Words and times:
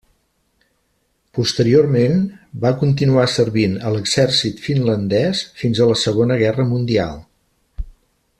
Posteriorment 1.39 2.17
va 2.63 2.71
continuar 2.85 3.27
servint 3.35 3.77
a 3.89 3.93
l'exèrcit 3.97 4.65
finlandès 4.71 5.45
fins 5.61 5.83
a 5.87 5.91
la 5.93 6.01
Segona 6.09 6.43
Guerra 6.45 6.67
Mundial. 6.75 7.25